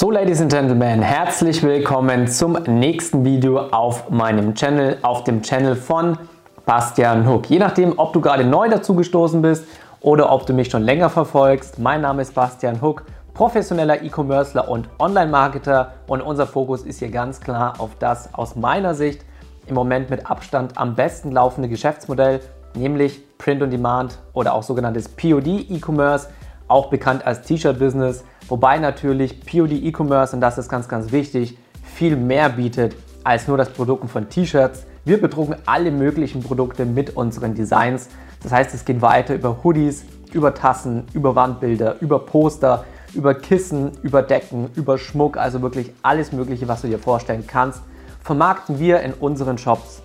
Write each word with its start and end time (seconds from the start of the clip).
So, 0.00 0.12
Ladies 0.12 0.40
and 0.40 0.52
Gentlemen, 0.52 1.02
herzlich 1.02 1.60
willkommen 1.64 2.28
zum 2.28 2.52
nächsten 2.52 3.24
Video 3.24 3.58
auf 3.58 4.08
meinem 4.10 4.54
Channel, 4.54 4.98
auf 5.02 5.24
dem 5.24 5.42
Channel 5.42 5.74
von 5.74 6.16
Bastian 6.64 7.28
Hook. 7.28 7.50
Je 7.50 7.58
nachdem, 7.58 7.98
ob 7.98 8.12
du 8.12 8.20
gerade 8.20 8.44
neu 8.44 8.68
dazugestoßen 8.68 9.42
bist 9.42 9.64
oder 10.00 10.30
ob 10.30 10.46
du 10.46 10.52
mich 10.52 10.70
schon 10.70 10.84
länger 10.84 11.10
verfolgst. 11.10 11.80
Mein 11.80 12.02
Name 12.02 12.22
ist 12.22 12.32
Bastian 12.32 12.80
Hook, 12.80 13.06
professioneller 13.34 14.00
E-Commercer 14.00 14.68
und 14.68 14.88
Online-Marketer 15.00 15.94
und 16.06 16.20
unser 16.20 16.46
Fokus 16.46 16.82
ist 16.82 17.00
hier 17.00 17.10
ganz 17.10 17.40
klar 17.40 17.74
auf 17.78 17.90
das 17.98 18.32
aus 18.34 18.54
meiner 18.54 18.94
Sicht 18.94 19.24
im 19.66 19.74
Moment 19.74 20.10
mit 20.10 20.30
Abstand 20.30 20.78
am 20.78 20.94
besten 20.94 21.32
laufende 21.32 21.68
Geschäftsmodell, 21.68 22.38
nämlich 22.76 23.20
Print 23.36 23.64
on 23.64 23.70
Demand 23.72 24.20
oder 24.32 24.54
auch 24.54 24.62
sogenanntes 24.62 25.08
POD 25.08 25.68
E-Commerce, 25.68 26.28
auch 26.68 26.88
bekannt 26.88 27.26
als 27.26 27.42
T-Shirt-Business. 27.42 28.22
Wobei 28.48 28.78
natürlich 28.78 29.40
POD 29.40 29.72
E-Commerce, 29.72 30.34
und 30.34 30.40
das 30.40 30.58
ist 30.58 30.68
ganz, 30.68 30.88
ganz 30.88 31.12
wichtig, 31.12 31.58
viel 31.82 32.16
mehr 32.16 32.48
bietet 32.48 32.96
als 33.22 33.46
nur 33.46 33.58
das 33.58 33.70
Produkt 33.70 34.08
von 34.10 34.28
T-Shirts. 34.28 34.86
Wir 35.04 35.20
bedrucken 35.20 35.56
alle 35.66 35.90
möglichen 35.90 36.42
Produkte 36.42 36.86
mit 36.86 37.16
unseren 37.16 37.54
Designs. 37.54 38.08
Das 38.42 38.52
heißt, 38.52 38.74
es 38.74 38.84
geht 38.84 39.02
weiter 39.02 39.34
über 39.34 39.62
Hoodies, 39.62 40.04
über 40.32 40.54
Tassen, 40.54 41.04
über 41.12 41.34
Wandbilder, 41.34 41.96
über 42.00 42.20
Poster, 42.20 42.84
über 43.14 43.34
Kissen, 43.34 43.92
über 44.02 44.22
Decken, 44.22 44.70
über 44.74 44.96
Schmuck, 44.96 45.36
also 45.36 45.60
wirklich 45.60 45.92
alles 46.02 46.32
Mögliche, 46.32 46.68
was 46.68 46.82
du 46.82 46.88
dir 46.88 46.98
vorstellen 46.98 47.44
kannst, 47.46 47.82
vermarkten 48.22 48.78
wir 48.78 49.00
in 49.00 49.12
unseren 49.12 49.58
Shops 49.58 50.02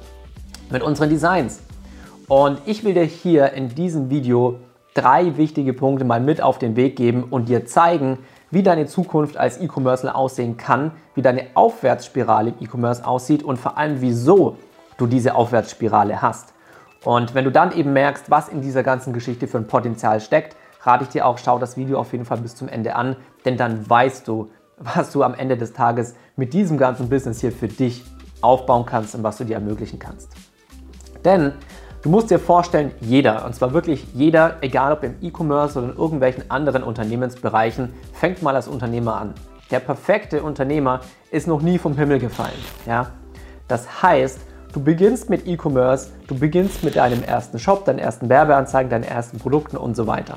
mit 0.70 0.82
unseren 0.82 1.10
Designs. 1.10 1.62
Und 2.28 2.62
ich 2.66 2.84
will 2.84 2.94
dir 2.94 3.04
hier 3.04 3.54
in 3.54 3.70
diesem 3.70 4.10
Video 4.10 4.60
drei 4.94 5.38
wichtige 5.38 5.74
Punkte 5.74 6.06
mal 6.06 6.20
mit 6.20 6.42
auf 6.42 6.60
den 6.60 6.76
Weg 6.76 6.96
geben 6.96 7.24
und 7.24 7.50
dir 7.50 7.66
zeigen, 7.66 8.20
wie 8.54 8.62
deine 8.62 8.86
Zukunft 8.86 9.36
als 9.36 9.60
E-Commercer 9.60 10.16
aussehen 10.16 10.58
kann, 10.58 10.92
wie 11.16 11.24
deine 11.24 11.48
Aufwärtsspirale 11.56 12.52
im 12.52 12.56
E-Commerce 12.66 13.06
aussieht 13.06 13.42
und 13.42 13.58
vor 13.58 13.78
allem, 13.78 14.00
wieso 14.00 14.58
du 14.98 15.08
diese 15.08 15.34
Aufwärtsspirale 15.34 16.22
hast. 16.22 16.54
Und 17.04 17.34
wenn 17.34 17.46
du 17.46 17.52
dann 17.52 17.72
eben 17.72 17.94
merkst, 17.94 18.30
was 18.30 18.50
in 18.50 18.62
dieser 18.62 18.84
ganzen 18.84 19.12
Geschichte 19.12 19.48
für 19.48 19.58
ein 19.58 19.68
Potenzial 19.68 20.22
steckt, 20.22 20.56
rate 20.84 21.06
ich 21.06 21.10
dir 21.10 21.26
auch, 21.26 21.40
schau 21.40 21.58
das 21.58 21.78
Video 21.78 22.00
auf 22.00 22.12
jeden 22.12 22.26
Fall 22.26 22.38
bis 22.38 22.56
zum 22.56 22.68
Ende 22.68 22.96
an, 22.96 23.16
denn 23.44 23.58
dann 23.58 23.90
weißt 23.90 24.28
du, 24.28 24.52
was 24.78 25.12
du 25.12 25.24
am 25.24 25.34
Ende 25.34 25.58
des 25.58 25.74
Tages 25.74 26.14
mit 26.36 26.54
diesem 26.54 26.78
ganzen 26.78 27.10
Business 27.10 27.42
hier 27.42 27.52
für 27.52 27.68
dich 27.68 28.04
aufbauen 28.42 28.86
kannst 28.86 29.16
und 29.16 29.24
was 29.24 29.38
du 29.38 29.46
dir 29.46 29.56
ermöglichen 29.56 29.98
kannst. 29.98 30.32
Denn 31.26 31.54
Du 32.04 32.10
musst 32.10 32.30
dir 32.30 32.38
vorstellen, 32.38 32.92
jeder, 33.00 33.46
und 33.46 33.56
zwar 33.56 33.72
wirklich 33.72 34.06
jeder, 34.14 34.58
egal 34.60 34.92
ob 34.92 35.04
im 35.04 35.16
E-Commerce 35.22 35.80
oder 35.80 35.94
in 35.94 35.98
irgendwelchen 35.98 36.52
anderen 36.52 36.84
Unternehmensbereichen, 36.84 37.94
fängt 38.12 38.42
mal 38.42 38.58
als 38.58 38.68
Unternehmer 38.68 39.16
an. 39.16 39.34
Der 39.72 39.80
perfekte 39.80 40.44
Unternehmer 40.44 41.00
ist 41.32 41.48
noch 41.48 41.62
nie 41.62 41.78
vom 41.78 41.96
Himmel 41.96 42.20
gefallen. 42.20 42.60
Ja? 42.86 43.12
Das 43.70 44.04
heißt, 44.04 44.42
du 44.74 44.84
beginnst 44.84 45.30
mit 45.30 45.48
E-Commerce, 45.48 46.10
du 46.28 46.38
beginnst 46.38 46.84
mit 46.84 46.98
deinem 46.98 47.24
ersten 47.24 47.58
Shop, 47.58 47.86
deinen 47.86 48.00
ersten 48.00 48.28
Werbeanzeigen, 48.28 48.90
deinen 48.90 49.06
ersten 49.06 49.40
Produkten 49.40 49.78
und 49.78 49.96
so 49.96 50.06
weiter. 50.06 50.36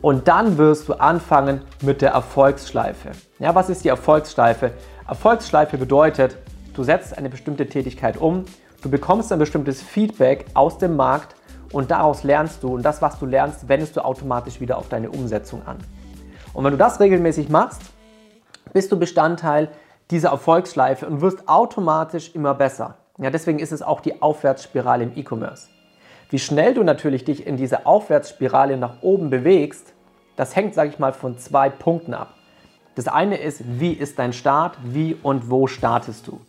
Und 0.00 0.28
dann 0.28 0.56
wirst 0.56 0.88
du 0.88 0.94
anfangen 0.94 1.60
mit 1.82 2.00
der 2.00 2.12
Erfolgsschleife. 2.12 3.10
Ja, 3.38 3.54
was 3.54 3.68
ist 3.68 3.84
die 3.84 3.88
Erfolgsschleife? 3.88 4.70
Erfolgsschleife 5.06 5.76
bedeutet, 5.76 6.38
du 6.72 6.84
setzt 6.84 7.18
eine 7.18 7.28
bestimmte 7.28 7.66
Tätigkeit 7.66 8.16
um 8.16 8.46
Du 8.82 8.88
bekommst 8.88 9.30
ein 9.30 9.38
bestimmtes 9.38 9.82
Feedback 9.82 10.46
aus 10.54 10.78
dem 10.78 10.96
Markt 10.96 11.34
und 11.70 11.90
daraus 11.90 12.24
lernst 12.24 12.62
du 12.62 12.74
und 12.74 12.82
das, 12.82 13.02
was 13.02 13.18
du 13.18 13.26
lernst, 13.26 13.68
wendest 13.68 13.96
du 13.96 14.04
automatisch 14.04 14.58
wieder 14.60 14.78
auf 14.78 14.88
deine 14.88 15.10
Umsetzung 15.10 15.66
an. 15.66 15.78
Und 16.54 16.64
wenn 16.64 16.72
du 16.72 16.78
das 16.78 16.98
regelmäßig 16.98 17.50
machst, 17.50 17.82
bist 18.72 18.90
du 18.90 18.98
Bestandteil 18.98 19.68
dieser 20.10 20.30
Erfolgsschleife 20.30 21.06
und 21.06 21.20
wirst 21.20 21.46
automatisch 21.46 22.34
immer 22.34 22.54
besser. 22.54 22.96
Ja, 23.18 23.28
deswegen 23.28 23.58
ist 23.58 23.70
es 23.70 23.82
auch 23.82 24.00
die 24.00 24.22
Aufwärtsspirale 24.22 25.04
im 25.04 25.12
E-Commerce. 25.14 25.68
Wie 26.30 26.38
schnell 26.38 26.72
du 26.72 26.82
natürlich 26.82 27.24
dich 27.24 27.46
in 27.46 27.58
diese 27.58 27.84
Aufwärtsspirale 27.84 28.78
nach 28.78 29.02
oben 29.02 29.28
bewegst, 29.28 29.92
das 30.36 30.56
hängt, 30.56 30.74
sage 30.74 30.88
ich 30.88 30.98
mal, 30.98 31.12
von 31.12 31.36
zwei 31.36 31.68
Punkten 31.68 32.14
ab. 32.14 32.34
Das 32.94 33.08
eine 33.08 33.36
ist, 33.36 33.62
wie 33.78 33.92
ist 33.92 34.18
dein 34.18 34.32
Start, 34.32 34.78
wie 34.82 35.14
und 35.22 35.50
wo 35.50 35.66
startest 35.66 36.26
du. 36.26 36.40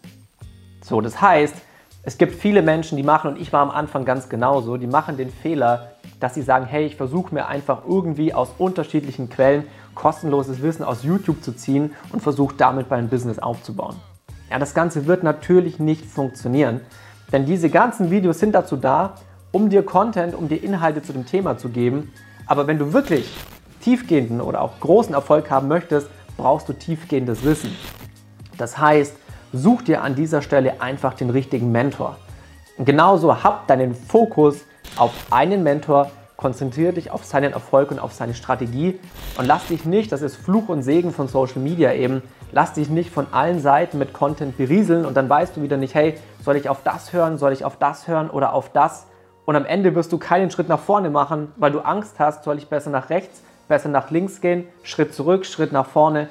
So, 0.81 1.01
das 1.01 1.21
heißt, 1.21 1.55
es 2.03 2.17
gibt 2.17 2.33
viele 2.33 2.63
Menschen, 2.63 2.97
die 2.97 3.03
machen, 3.03 3.33
und 3.33 3.41
ich 3.41 3.53
war 3.53 3.61
am 3.61 3.69
Anfang 3.69 4.05
ganz 4.05 4.27
genauso, 4.27 4.77
die 4.77 4.87
machen 4.87 5.17
den 5.17 5.29
Fehler, 5.29 5.91
dass 6.19 6.33
sie 6.33 6.41
sagen, 6.41 6.65
hey, 6.65 6.85
ich 6.85 6.95
versuche 6.95 7.33
mir 7.33 7.47
einfach 7.47 7.83
irgendwie 7.87 8.33
aus 8.33 8.49
unterschiedlichen 8.57 9.29
Quellen 9.29 9.65
kostenloses 9.93 10.63
Wissen 10.63 10.83
aus 10.83 11.03
YouTube 11.03 11.43
zu 11.43 11.51
ziehen 11.51 11.93
und 12.11 12.21
versuche 12.21 12.55
damit 12.57 12.89
mein 12.89 13.07
Business 13.07 13.37
aufzubauen. 13.37 13.95
Ja, 14.49 14.57
das 14.57 14.73
Ganze 14.73 15.05
wird 15.05 15.23
natürlich 15.23 15.79
nicht 15.79 16.05
funktionieren, 16.05 16.81
denn 17.31 17.45
diese 17.45 17.69
ganzen 17.69 18.09
Videos 18.09 18.39
sind 18.39 18.53
dazu 18.53 18.77
da, 18.77 19.15
um 19.51 19.69
dir 19.69 19.83
Content, 19.83 20.33
um 20.33 20.47
dir 20.47 20.63
Inhalte 20.63 21.03
zu 21.03 21.13
dem 21.13 21.25
Thema 21.25 21.57
zu 21.57 21.69
geben. 21.69 22.11
Aber 22.47 22.67
wenn 22.67 22.79
du 22.79 22.93
wirklich 22.93 23.31
tiefgehenden 23.81 24.41
oder 24.41 24.61
auch 24.61 24.79
großen 24.79 25.13
Erfolg 25.13 25.51
haben 25.51 25.67
möchtest, 25.67 26.09
brauchst 26.35 26.67
du 26.67 26.73
tiefgehendes 26.73 27.43
Wissen. 27.43 27.75
Das 28.57 28.77
heißt, 28.77 29.15
Such 29.53 29.81
dir 29.81 30.01
an 30.01 30.15
dieser 30.15 30.41
Stelle 30.41 30.81
einfach 30.81 31.13
den 31.13 31.29
richtigen 31.29 31.71
Mentor. 31.71 32.15
Und 32.77 32.85
genauso 32.85 33.43
hab 33.43 33.67
deinen 33.67 33.93
Fokus 33.93 34.61
auf 34.95 35.11
einen 35.29 35.61
Mentor, 35.61 36.09
konzentriere 36.37 36.93
dich 36.93 37.11
auf 37.11 37.25
seinen 37.25 37.51
Erfolg 37.51 37.91
und 37.91 37.99
auf 37.99 38.13
seine 38.13 38.33
Strategie 38.33 38.99
und 39.37 39.45
lass 39.45 39.67
dich 39.67 39.85
nicht, 39.85 40.11
das 40.11 40.21
ist 40.21 40.37
Fluch 40.37 40.69
und 40.69 40.83
Segen 40.83 41.11
von 41.11 41.27
Social 41.27 41.61
Media 41.61 41.93
eben, 41.93 42.23
lass 42.51 42.73
dich 42.73 42.89
nicht 42.89 43.11
von 43.11 43.27
allen 43.31 43.59
Seiten 43.59 43.97
mit 43.97 44.13
Content 44.13 44.57
berieseln 44.57 45.05
und 45.05 45.15
dann 45.15 45.29
weißt 45.29 45.57
du 45.57 45.61
wieder 45.61 45.77
nicht, 45.77 45.95
hey, 45.95 46.15
soll 46.43 46.55
ich 46.55 46.69
auf 46.69 46.81
das 46.83 47.13
hören, 47.13 47.37
soll 47.37 47.51
ich 47.51 47.65
auf 47.65 47.77
das 47.77 48.07
hören 48.07 48.29
oder 48.29 48.53
auf 48.53 48.71
das? 48.71 49.05
Und 49.45 49.55
am 49.55 49.65
Ende 49.65 49.93
wirst 49.95 50.11
du 50.13 50.17
keinen 50.17 50.49
Schritt 50.49 50.69
nach 50.69 50.79
vorne 50.79 51.09
machen, 51.09 51.51
weil 51.57 51.71
du 51.71 51.81
Angst 51.81 52.19
hast, 52.19 52.45
soll 52.45 52.57
ich 52.57 52.69
besser 52.69 52.89
nach 52.89 53.09
rechts, 53.09 53.41
besser 53.67 53.89
nach 53.89 54.11
links 54.11 54.39
gehen, 54.39 54.65
Schritt 54.83 55.13
zurück, 55.13 55.45
Schritt 55.45 55.71
nach 55.73 55.85
vorne 55.85 56.29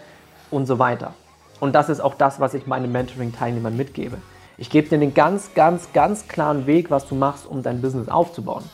und 0.50 0.66
so 0.66 0.78
weiter. 0.78 1.12
Und 1.60 1.74
das 1.74 1.88
ist 1.90 2.00
auch 2.00 2.14
das, 2.14 2.40
was 2.40 2.54
ich 2.54 2.66
meinen 2.66 2.90
Mentoring-Teilnehmern 2.90 3.76
mitgebe. 3.76 4.16
Ich 4.56 4.70
gebe 4.70 4.88
dir 4.88 4.98
den 4.98 5.14
ganz, 5.14 5.54
ganz, 5.54 5.92
ganz 5.92 6.26
klaren 6.26 6.66
Weg, 6.66 6.90
was 6.90 7.06
du 7.06 7.14
machst, 7.14 7.46
um 7.46 7.62
dein 7.62 7.80
Business 7.80 8.08
aufzubauen. 8.08 8.64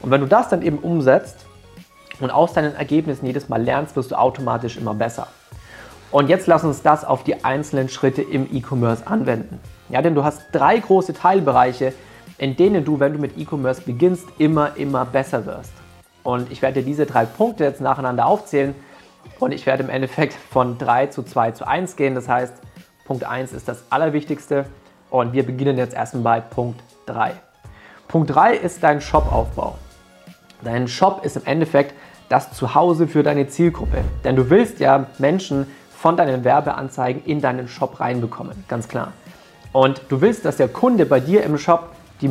Und 0.00 0.10
wenn 0.10 0.20
du 0.20 0.26
das 0.26 0.48
dann 0.48 0.62
eben 0.62 0.78
umsetzt 0.78 1.46
und 2.20 2.30
aus 2.30 2.52
deinen 2.52 2.74
Ergebnissen 2.74 3.26
jedes 3.26 3.48
Mal 3.48 3.62
lernst, 3.62 3.96
wirst 3.96 4.12
du 4.12 4.16
automatisch 4.16 4.76
immer 4.76 4.94
besser. 4.94 5.26
Und 6.10 6.28
jetzt 6.28 6.46
lass 6.46 6.62
uns 6.62 6.82
das 6.82 7.04
auf 7.04 7.24
die 7.24 7.44
einzelnen 7.44 7.88
Schritte 7.88 8.22
im 8.22 8.48
E-Commerce 8.54 9.06
anwenden. 9.06 9.60
Ja, 9.88 10.00
denn 10.00 10.14
du 10.14 10.22
hast 10.22 10.42
drei 10.52 10.78
große 10.78 11.12
Teilbereiche, 11.12 11.92
in 12.38 12.56
denen 12.56 12.84
du, 12.84 13.00
wenn 13.00 13.12
du 13.12 13.18
mit 13.18 13.36
E-Commerce 13.36 13.82
beginnst, 13.82 14.26
immer, 14.38 14.76
immer 14.76 15.04
besser 15.04 15.44
wirst. 15.46 15.72
Und 16.22 16.50
ich 16.52 16.62
werde 16.62 16.80
dir 16.80 16.86
diese 16.86 17.06
drei 17.06 17.24
Punkte 17.24 17.64
jetzt 17.64 17.80
nacheinander 17.80 18.26
aufzählen 18.26 18.74
und 19.38 19.52
ich 19.52 19.66
werde 19.66 19.82
im 19.82 19.90
Endeffekt 19.90 20.34
von 20.34 20.78
3 20.78 21.08
zu 21.08 21.22
2 21.22 21.52
zu 21.52 21.66
1 21.66 21.96
gehen. 21.96 22.14
Das 22.14 22.28
heißt, 22.28 22.54
Punkt 23.04 23.24
1 23.24 23.52
ist 23.52 23.68
das 23.68 23.84
Allerwichtigste. 23.90 24.66
Und 25.10 25.32
wir 25.32 25.44
beginnen 25.44 25.78
jetzt 25.78 25.94
erstmal 25.94 26.22
bei 26.22 26.40
Punkt 26.40 26.80
3. 27.06 27.32
Punkt 28.08 28.34
3 28.34 28.56
ist 28.56 28.82
dein 28.82 29.00
Shopaufbau. 29.00 29.76
Dein 30.62 30.88
Shop 30.88 31.24
ist 31.24 31.36
im 31.36 31.44
Endeffekt 31.44 31.94
das 32.28 32.52
Zuhause 32.52 33.06
für 33.06 33.22
deine 33.22 33.46
Zielgruppe. 33.48 33.98
Denn 34.24 34.34
du 34.34 34.50
willst 34.50 34.80
ja 34.80 35.06
Menschen 35.18 35.66
von 35.90 36.16
deinen 36.16 36.44
Werbeanzeigen 36.44 37.22
in 37.24 37.40
deinen 37.40 37.68
Shop 37.68 38.00
reinbekommen, 38.00 38.64
ganz 38.68 38.88
klar. 38.88 39.12
Und 39.72 40.02
du 40.08 40.20
willst, 40.20 40.44
dass 40.44 40.56
der 40.56 40.68
Kunde 40.68 41.06
bei 41.06 41.20
dir 41.20 41.42
im 41.44 41.58
Shop 41.58 41.90
die, 42.20 42.28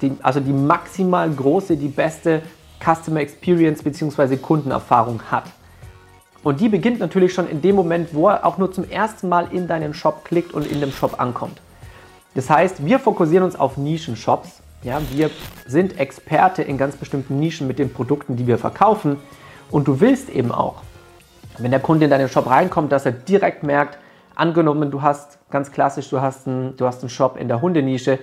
die, 0.00 0.16
also 0.22 0.40
die 0.40 0.52
maximal 0.52 1.30
große, 1.30 1.76
die 1.76 1.88
beste 1.88 2.42
Customer 2.82 3.20
Experience 3.20 3.82
bzw. 3.82 4.36
Kundenerfahrung 4.36 5.22
hat. 5.30 5.44
Und 6.42 6.60
die 6.60 6.68
beginnt 6.68 6.98
natürlich 6.98 7.34
schon 7.34 7.48
in 7.48 7.62
dem 7.62 7.76
Moment, 7.76 8.14
wo 8.14 8.28
er 8.28 8.44
auch 8.44 8.58
nur 8.58 8.72
zum 8.72 8.88
ersten 8.88 9.28
Mal 9.28 9.48
in 9.52 9.68
deinen 9.68 9.94
Shop 9.94 10.24
klickt 10.24 10.52
und 10.52 10.66
in 10.66 10.80
dem 10.80 10.90
Shop 10.90 11.20
ankommt. 11.20 11.60
Das 12.34 12.50
heißt, 12.50 12.84
wir 12.84 12.98
fokussieren 12.98 13.44
uns 13.44 13.56
auf 13.56 13.76
Nischen-Shops. 13.76 14.62
Ja, 14.82 15.00
wir 15.12 15.30
sind 15.66 16.00
Experte 16.00 16.62
in 16.62 16.78
ganz 16.78 16.96
bestimmten 16.96 17.38
Nischen 17.38 17.68
mit 17.68 17.78
den 17.78 17.92
Produkten, 17.92 18.36
die 18.36 18.46
wir 18.46 18.58
verkaufen. 18.58 19.18
Und 19.70 19.86
du 19.86 20.00
willst 20.00 20.28
eben 20.30 20.50
auch, 20.50 20.82
wenn 21.58 21.70
der 21.70 21.80
Kunde 21.80 22.06
in 22.06 22.10
deinen 22.10 22.28
Shop 22.28 22.48
reinkommt, 22.48 22.90
dass 22.90 23.06
er 23.06 23.12
direkt 23.12 23.62
merkt, 23.62 23.98
angenommen, 24.34 24.90
du 24.90 25.02
hast 25.02 25.38
ganz 25.50 25.70
klassisch, 25.70 26.08
du 26.10 26.20
hast 26.20 26.48
einen, 26.48 26.76
du 26.76 26.86
hast 26.86 27.02
einen 27.02 27.10
Shop 27.10 27.36
in 27.36 27.46
der 27.46 27.60
Hundenische, 27.60 28.18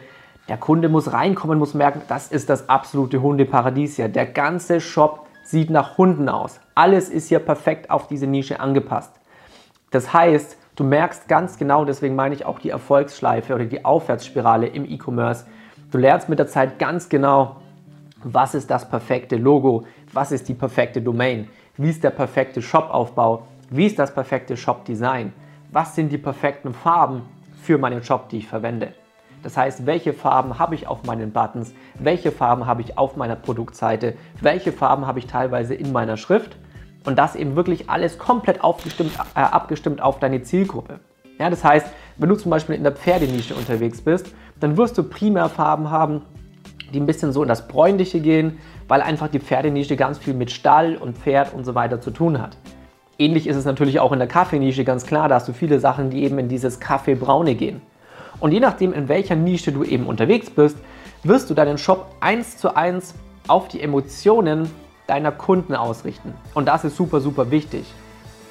der 0.49 0.57
Kunde 0.57 0.89
muss 0.89 1.13
reinkommen, 1.13 1.59
muss 1.59 1.75
merken, 1.75 2.01
das 2.07 2.27
ist 2.27 2.49
das 2.49 2.67
absolute 2.67 3.21
Hundeparadies 3.21 3.95
hier. 3.95 4.09
Der 4.09 4.25
ganze 4.25 4.81
Shop 4.81 5.27
sieht 5.49 5.69
nach 5.69 5.97
Hunden 5.97 6.29
aus. 6.29 6.59
Alles 6.75 7.09
ist 7.09 7.29
hier 7.29 7.39
perfekt 7.39 7.89
auf 7.89 8.07
diese 8.07 8.27
Nische 8.27 8.59
angepasst. 8.59 9.11
Das 9.91 10.13
heißt, 10.13 10.57
du 10.75 10.83
merkst 10.83 11.27
ganz 11.27 11.57
genau, 11.57 11.85
deswegen 11.85 12.15
meine 12.15 12.35
ich 12.35 12.45
auch 12.45 12.59
die 12.59 12.69
Erfolgsschleife 12.69 13.55
oder 13.55 13.65
die 13.65 13.83
Aufwärtsspirale 13.83 14.67
im 14.67 14.85
E-Commerce. 14.85 15.45
Du 15.91 15.97
lernst 15.97 16.29
mit 16.29 16.37
der 16.37 16.47
Zeit 16.47 16.77
ganz 16.77 17.09
genau, 17.09 17.55
was 18.23 18.53
ist 18.53 18.69
das 18.69 18.87
perfekte 18.87 19.37
Logo, 19.37 19.85
was 20.13 20.31
ist 20.31 20.47
die 20.49 20.53
perfekte 20.53 21.01
Domain, 21.01 21.47
wie 21.77 21.89
ist 21.89 22.03
der 22.03 22.11
perfekte 22.11 22.61
Shopaufbau 22.61 23.47
Wie 23.71 23.85
ist 23.85 23.99
das 23.99 24.13
perfekte 24.13 24.57
Shop-Design? 24.57 25.31
Was 25.71 25.95
sind 25.95 26.11
die 26.11 26.17
perfekten 26.17 26.73
Farben 26.73 27.21
für 27.61 27.77
meinen 27.77 28.03
Shop, 28.03 28.27
die 28.29 28.39
ich 28.39 28.47
verwende? 28.47 28.93
Das 29.43 29.55
heißt, 29.55 29.85
welche 29.85 30.13
Farben 30.13 30.59
habe 30.59 30.75
ich 30.75 30.87
auf 30.87 31.03
meinen 31.03 31.31
Buttons? 31.31 31.73
Welche 31.97 32.31
Farben 32.31 32.65
habe 32.65 32.81
ich 32.81 32.97
auf 32.97 33.15
meiner 33.15 33.35
Produktseite? 33.35 34.15
Welche 34.41 34.71
Farben 34.71 35.07
habe 35.07 35.19
ich 35.19 35.27
teilweise 35.27 35.73
in 35.73 35.91
meiner 35.91 36.17
Schrift? 36.17 36.57
Und 37.05 37.17
das 37.17 37.35
eben 37.35 37.55
wirklich 37.55 37.89
alles 37.89 38.17
komplett 38.17 38.57
äh, 38.57 39.39
abgestimmt 39.39 40.01
auf 40.01 40.19
deine 40.19 40.43
Zielgruppe. 40.43 40.99
Ja, 41.39 41.49
das 41.49 41.63
heißt, 41.63 41.87
wenn 42.17 42.27
du 42.27 42.35
zum 42.35 42.51
Beispiel 42.51 42.75
in 42.75 42.83
der 42.83 42.91
Pferdenische 42.91 43.55
unterwegs 43.55 44.01
bist, 44.01 44.33
dann 44.59 44.75
wirst 44.75 44.97
du 44.97 45.03
primär 45.03 45.47
Farben 45.47 45.89
haben, 45.89 46.23
die 46.93 46.99
ein 46.99 47.05
bisschen 47.05 47.31
so 47.31 47.41
in 47.41 47.47
das 47.47 47.67
Bräunliche 47.69 48.19
gehen, 48.19 48.59
weil 48.89 49.01
einfach 49.01 49.29
die 49.29 49.39
Pferdenische 49.39 49.95
ganz 49.95 50.17
viel 50.17 50.33
mit 50.33 50.51
Stall 50.51 50.97
und 50.97 51.17
Pferd 51.17 51.53
und 51.53 51.63
so 51.63 51.75
weiter 51.75 52.01
zu 52.01 52.11
tun 52.11 52.41
hat. 52.41 52.57
Ähnlich 53.17 53.47
ist 53.47 53.55
es 53.55 53.65
natürlich 53.65 53.99
auch 53.99 54.11
in 54.11 54.19
der 54.19 54.27
Kaffeenische 54.27 54.83
ganz 54.83 55.05
klar, 55.05 55.29
da 55.29 55.35
hast 55.35 55.47
du 55.47 55.53
viele 55.53 55.79
Sachen, 55.79 56.09
die 56.09 56.23
eben 56.23 56.39
in 56.39 56.49
dieses 56.49 56.79
Kaffeebraune 56.79 57.55
gehen. 57.55 57.81
Und 58.39 58.51
je 58.51 58.59
nachdem, 58.59 58.93
in 58.93 59.07
welcher 59.07 59.35
Nische 59.35 59.71
du 59.71 59.83
eben 59.83 60.05
unterwegs 60.07 60.49
bist, 60.49 60.77
wirst 61.23 61.49
du 61.49 61.53
deinen 61.53 61.77
Shop 61.77 62.15
eins 62.19 62.57
zu 62.57 62.75
eins 62.75 63.13
auf 63.47 63.67
die 63.67 63.81
Emotionen 63.81 64.69
deiner 65.07 65.31
Kunden 65.31 65.75
ausrichten. 65.75 66.33
Und 66.53 66.67
das 66.67 66.83
ist 66.83 66.95
super, 66.95 67.19
super 67.19 67.51
wichtig. 67.51 67.85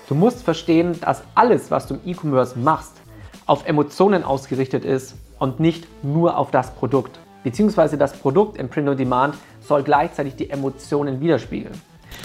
Du 0.09 0.15
musst 0.15 0.43
verstehen, 0.43 0.99
dass 1.01 1.23
alles, 1.35 1.71
was 1.71 1.87
du 1.87 1.95
im 1.95 2.01
E-Commerce 2.05 2.59
machst, 2.59 3.01
auf 3.47 3.67
Emotionen 3.67 4.25
ausgerichtet 4.25 4.85
ist 4.85 5.15
und 5.39 5.61
nicht 5.61 5.87
nur 6.03 6.37
auf 6.37 6.51
das 6.51 6.71
Produkt. 6.73 7.19
Beziehungsweise 7.45 7.97
das 7.97 8.13
Produkt 8.13 8.59
im 8.59 8.69
Print 8.69 8.89
on 8.89 8.97
Demand 8.97 9.37
soll 9.61 9.83
gleichzeitig 9.83 10.37
die 10.37 10.51
Emotionen 10.51 11.21
widerspiegeln. 11.21 11.81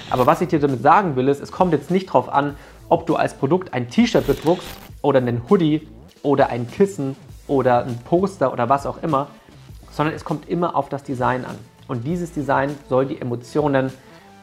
Aber 0.09 0.25
was 0.25 0.41
ich 0.41 0.47
dir 0.47 0.59
damit 0.59 0.81
sagen 0.81 1.15
will, 1.15 1.27
ist, 1.27 1.41
es 1.41 1.51
kommt 1.51 1.73
jetzt 1.73 1.91
nicht 1.91 2.09
darauf 2.09 2.29
an, 2.29 2.55
ob 2.89 3.05
du 3.05 3.15
als 3.15 3.33
Produkt 3.33 3.73
ein 3.73 3.89
T-Shirt 3.89 4.25
bedruckst 4.27 4.67
oder 5.01 5.19
einen 5.19 5.43
Hoodie 5.49 5.87
oder 6.23 6.49
ein 6.49 6.69
Kissen 6.69 7.15
oder 7.47 7.85
ein 7.85 7.97
Poster 8.05 8.51
oder 8.51 8.69
was 8.69 8.85
auch 8.85 9.01
immer, 9.03 9.27
sondern 9.91 10.15
es 10.15 10.23
kommt 10.23 10.49
immer 10.49 10.75
auf 10.75 10.89
das 10.89 11.03
Design 11.03 11.45
an. 11.45 11.57
Und 11.87 12.05
dieses 12.05 12.31
Design 12.31 12.75
soll 12.89 13.05
die 13.05 13.19
Emotionen 13.19 13.91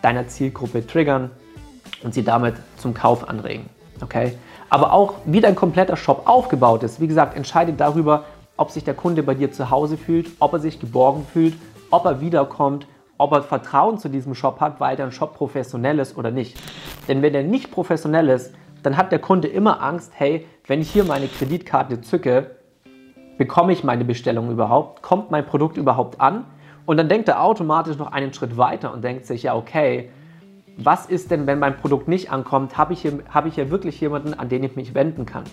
deiner 0.02 0.28
Zielgruppe 0.28 0.86
triggern 0.86 1.30
und 2.02 2.14
sie 2.14 2.22
damit 2.22 2.54
zum 2.76 2.94
Kauf 2.94 3.28
anregen. 3.28 3.68
Okay? 4.02 4.36
Aber 4.68 4.92
auch 4.92 5.14
wie 5.24 5.40
dein 5.40 5.56
kompletter 5.56 5.96
Shop 5.96 6.22
aufgebaut 6.26 6.82
ist, 6.82 7.00
wie 7.00 7.08
gesagt, 7.08 7.36
entscheidet 7.36 7.80
darüber, 7.80 8.24
ob 8.56 8.70
sich 8.70 8.84
der 8.84 8.94
Kunde 8.94 9.22
bei 9.22 9.34
dir 9.34 9.50
zu 9.50 9.70
Hause 9.70 9.96
fühlt, 9.96 10.30
ob 10.38 10.52
er 10.52 10.60
sich 10.60 10.78
geborgen 10.78 11.26
fühlt, 11.32 11.54
ob 11.90 12.04
er 12.04 12.20
wiederkommt, 12.20 12.86
ob 13.18 13.32
er 13.32 13.42
Vertrauen 13.42 13.98
zu 13.98 14.08
diesem 14.08 14.34
Shop 14.34 14.60
hat, 14.60 14.80
weil 14.80 14.96
dein 14.96 15.12
Shop 15.12 15.34
professionell 15.34 15.98
ist 15.98 16.16
oder 16.16 16.30
nicht. 16.30 16.56
Denn 17.08 17.22
wenn 17.22 17.34
er 17.34 17.42
nicht 17.42 17.70
professionell 17.70 18.28
ist, 18.28 18.54
dann 18.82 18.96
hat 18.96 19.12
der 19.12 19.18
Kunde 19.18 19.48
immer 19.48 19.82
Angst, 19.82 20.12
hey, 20.14 20.46
wenn 20.66 20.80
ich 20.80 20.90
hier 20.90 21.04
meine 21.04 21.26
Kreditkarte 21.26 22.00
zücke, 22.00 22.50
bekomme 23.40 23.72
ich 23.72 23.82
meine 23.84 24.04
Bestellung 24.04 24.50
überhaupt? 24.50 25.00
Kommt 25.00 25.30
mein 25.30 25.46
Produkt 25.46 25.78
überhaupt 25.78 26.20
an? 26.20 26.44
Und 26.84 26.98
dann 26.98 27.08
denkt 27.08 27.26
er 27.26 27.42
automatisch 27.42 27.96
noch 27.96 28.12
einen 28.12 28.34
Schritt 28.34 28.58
weiter 28.58 28.92
und 28.92 29.02
denkt 29.02 29.24
sich, 29.24 29.44
ja, 29.44 29.56
okay, 29.56 30.10
was 30.76 31.06
ist 31.06 31.30
denn, 31.30 31.46
wenn 31.46 31.58
mein 31.58 31.78
Produkt 31.78 32.06
nicht 32.06 32.30
ankommt? 32.30 32.76
Habe 32.76 32.92
ich, 32.92 33.00
hier, 33.00 33.20
habe 33.30 33.48
ich 33.48 33.54
hier 33.54 33.70
wirklich 33.70 33.98
jemanden, 33.98 34.34
an 34.34 34.50
den 34.50 34.62
ich 34.62 34.76
mich 34.76 34.92
wenden 34.94 35.24
kann? 35.24 35.44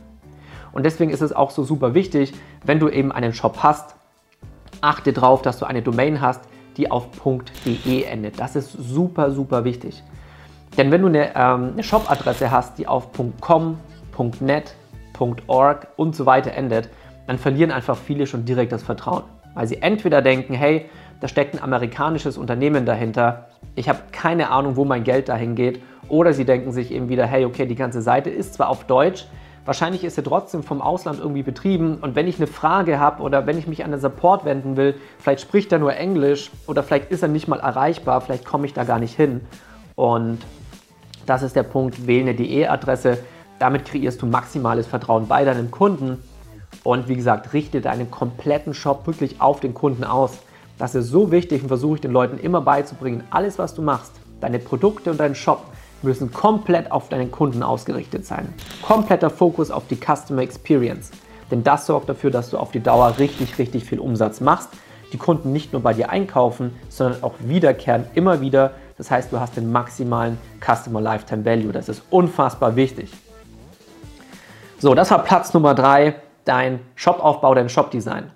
Und 0.74 0.86
deswegen 0.86 1.12
ist 1.12 1.22
es 1.22 1.32
auch 1.32 1.50
so 1.50 1.64
super 1.64 1.94
wichtig, 1.94 2.34
wenn 2.66 2.80
du 2.80 2.90
eben 2.90 3.14
einen 3.14 3.32
Shop 3.32 3.60
hast, 3.64 3.96
achte 4.82 5.14
darauf, 5.14 5.42
dass 5.42 5.58
du 5.58 5.66
eine 5.66 5.82
Domain 5.82 6.20
hast, 6.20 6.42
die 6.76 6.92
auf 6.92 7.08
.de 7.66 8.04
endet. 8.04 8.38
Das 8.38 8.58
ist 8.58 8.74
super, 8.74 9.32
super 9.32 9.64
wichtig. 9.64 10.04
Denn 10.76 10.92
wenn 10.92 11.04
du 11.04 11.08
eine, 11.08 11.34
ähm, 11.38 11.70
eine 11.72 11.84
Shop-Adresse 11.84 12.52
hast, 12.52 12.80
die 12.80 12.86
auf 12.86 13.12
.com, 13.40 13.78
.net, 14.42 14.76
.org 15.48 15.88
und 15.96 16.18
so 16.18 16.26
weiter 16.26 16.52
endet, 16.52 16.90
dann 17.28 17.38
verlieren 17.38 17.72
einfach 17.72 17.98
viele 17.98 18.26
schon 18.26 18.46
direkt 18.46 18.72
das 18.72 18.84
Vertrauen. 18.84 19.24
Weil 19.54 19.68
sie 19.68 19.82
entweder 19.82 20.22
denken, 20.22 20.54
hey, 20.54 20.86
da 21.20 21.28
steckt 21.28 21.56
ein 21.56 21.62
amerikanisches 21.62 22.38
Unternehmen 22.38 22.86
dahinter, 22.86 23.48
ich 23.76 23.90
habe 23.90 24.00
keine 24.12 24.50
Ahnung, 24.50 24.76
wo 24.76 24.86
mein 24.86 25.04
Geld 25.04 25.30
dahin 25.30 25.56
geht, 25.56 25.82
oder 26.10 26.34
sie 26.34 26.46
denken 26.46 26.72
sich 26.72 26.92
eben 26.92 27.10
wieder, 27.10 27.26
hey, 27.26 27.46
okay, 27.46 27.66
die 27.66 27.76
ganze 27.76 28.02
Seite 28.02 28.30
ist 28.30 28.54
zwar 28.54 28.70
auf 28.70 28.86
Deutsch, 28.86 29.26
wahrscheinlich 29.66 30.04
ist 30.04 30.16
sie 30.16 30.24
trotzdem 30.24 30.64
vom 30.64 30.82
Ausland 30.82 31.20
irgendwie 31.20 31.44
betrieben 31.44 31.98
und 31.98 32.16
wenn 32.16 32.28
ich 32.28 32.38
eine 32.38 32.48
Frage 32.48 33.00
habe 33.00 33.22
oder 33.22 33.46
wenn 33.46 33.58
ich 33.58 33.68
mich 33.68 33.84
an 33.84 33.92
den 33.92 34.00
Support 34.00 34.46
wenden 34.46 34.78
will, 34.78 34.96
vielleicht 35.20 35.42
spricht 35.42 35.72
er 35.72 35.80
nur 35.80 35.94
Englisch 35.96 36.52
oder 36.68 36.84
vielleicht 36.84 37.12
ist 37.12 37.24
er 37.24 37.28
nicht 37.28 37.48
mal 37.48 37.60
erreichbar, 37.60 38.22
vielleicht 38.22 38.46
komme 38.46 38.66
ich 38.66 38.74
da 38.74 38.84
gar 38.84 39.00
nicht 39.00 39.16
hin. 39.16 39.42
Und 39.96 40.40
das 41.26 41.42
ist 41.42 41.56
der 41.56 41.64
Punkt, 41.64 42.08
wähle 42.08 42.30
eine 42.30 42.36
DE-Adresse. 42.36 43.18
Damit 43.60 43.86
kreierst 43.86 44.22
du 44.22 44.28
maximales 44.28 44.88
Vertrauen 44.88 45.28
bei 45.28 45.44
deinem 45.44 45.72
Kunden 45.72 46.24
und 46.84 47.08
wie 47.08 47.16
gesagt, 47.16 47.54
richte 47.54 47.82
deinen 47.82 48.12
kompletten 48.12 48.74
Shop 48.74 49.08
wirklich 49.08 49.42
auf 49.42 49.60
den 49.60 49.74
Kunden 49.74 50.04
aus. 50.04 50.38
Das 50.78 50.96
ist 50.96 51.10
so 51.10 51.32
wichtig 51.32 51.64
und 51.64 51.70
versuche 51.70 51.96
ich 51.96 52.02
den 52.02 52.12
Leuten 52.12 52.38
immer 52.38 52.62
beizubringen. 52.62 53.24
Alles, 53.32 53.58
was 53.58 53.74
du 53.74 53.82
machst, 53.82 54.12
deine 54.42 54.60
Produkte 54.60 55.12
und 55.12 55.20
dein 55.20 55.36
Shop 55.36 55.66
müssen 56.04 56.32
komplett 56.32 56.92
auf 56.92 57.10
deinen 57.10 57.32
Kunden 57.32 57.64
ausgerichtet 57.64 58.26
sein. 58.26 58.54
Kompletter 58.84 59.30
Fokus 59.30 59.72
auf 59.72 59.88
die 59.88 59.98
Customer 59.98 60.42
Experience. 60.42 61.12
Denn 61.50 61.64
das 61.64 61.86
sorgt 61.86 62.10
dafür, 62.10 62.30
dass 62.30 62.50
du 62.50 62.58
auf 62.58 62.72
die 62.72 62.82
Dauer 62.82 63.18
richtig, 63.18 63.58
richtig 63.58 63.86
viel 63.86 64.00
Umsatz 64.00 64.42
machst. 64.42 64.70
Die 65.14 65.18
Kunden 65.18 65.54
nicht 65.54 65.74
nur 65.74 65.82
bei 65.82 65.94
dir 65.94 66.10
einkaufen, 66.10 66.76
sondern 66.90 67.24
auch 67.24 67.34
wiederkehren 67.40 68.06
immer 68.14 68.42
wieder. 68.42 68.72
Das 68.98 69.10
heißt, 69.10 69.32
du 69.32 69.40
hast 69.40 69.56
den 69.56 69.72
maximalen 69.72 70.38
Customer 70.60 71.00
Lifetime 71.00 71.46
Value. 71.46 71.72
Das 71.72 71.88
ist 71.88 72.04
unfassbar 72.10 72.76
wichtig. 72.76 73.12
So, 74.80 74.94
das 74.94 75.10
war 75.10 75.24
Platz 75.24 75.54
Nummer 75.54 75.74
drei 75.74 76.16
dein 76.48 76.80
Shopaufbau, 76.96 77.54
dein 77.54 77.70
Shopdesign. 77.70 78.32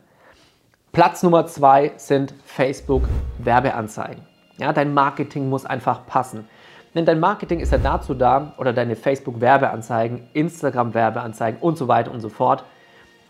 Platz 0.91 1.23
Nummer 1.23 1.47
zwei 1.47 1.93
sind 1.97 2.33
Facebook 2.45 3.03
Werbeanzeigen. 3.37 4.23
Ja, 4.57 4.73
dein 4.73 4.93
Marketing 4.93 5.49
muss 5.49 5.65
einfach 5.65 6.05
passen. 6.05 6.47
Denn 6.93 7.05
dein 7.05 7.21
Marketing 7.21 7.61
ist 7.61 7.71
ja 7.71 7.77
dazu 7.77 8.13
da, 8.13 8.53
oder 8.57 8.73
deine 8.73 8.97
Facebook 8.97 9.39
Werbeanzeigen, 9.39 10.27
Instagram 10.33 10.93
Werbeanzeigen 10.93 11.61
und 11.61 11.77
so 11.77 11.87
weiter 11.87 12.11
und 12.11 12.19
so 12.19 12.27
fort, 12.27 12.65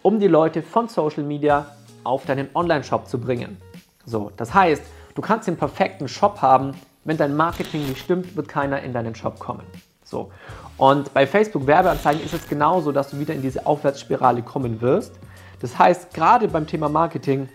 um 0.02 0.20
die 0.20 0.28
Leute 0.28 0.64
von 0.64 0.88
Social 0.88 1.24
Media 1.24 1.68
auf 2.04 2.26
deinen 2.26 2.50
Online-Shop 2.56 3.08
zu 3.08 3.20
bringen. 3.20 3.58
So, 4.06 4.32
das 4.36 4.54
heißt, 4.54 4.84
du 5.14 5.22
kannst 5.22 5.48
den 5.48 5.58
perfekten 5.58 6.08
Shop 6.08 6.42
haben, 6.42 6.74
wenn 7.04 7.18
dein 7.18 7.36
Marketing 7.36 7.88
nicht 7.88 8.00
stimmt, 8.00 8.36
wird 8.36 8.48
keiner 8.48 8.82
in 8.82 8.94
deinen 8.94 9.14
Shop 9.14 9.38
kommen. 9.38 9.64
So. 10.12 10.30
Und 10.78 11.14
bei 11.14 11.26
Facebook 11.26 11.66
Werbeanzeigen 11.66 12.24
ist 12.24 12.34
es 12.34 12.48
genauso, 12.48 12.92
dass 12.92 13.10
du 13.10 13.20
wieder 13.20 13.34
in 13.34 13.42
diese 13.42 13.66
Aufwärtsspirale 13.66 14.42
kommen 14.42 14.82
wirst. 14.82 15.14
Das 15.62 15.80
heißt, 15.80 16.14
gerade 16.14 16.48
beim 16.48 16.68
Thema 16.68 16.90
Marketing 16.90 17.48